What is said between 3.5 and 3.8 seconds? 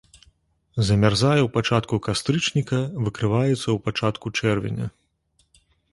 ў